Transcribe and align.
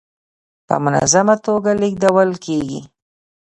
په 0.67 0.75
منظمه 0.83 1.35
ټوګه 1.43 1.73
لېږدول 1.81 2.31
کيږي. 2.45 2.81